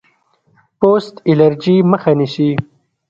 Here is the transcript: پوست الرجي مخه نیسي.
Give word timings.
پوست 0.79 1.13
الرجي 1.29 1.75
مخه 1.91 2.11
نیسي. 2.19 2.49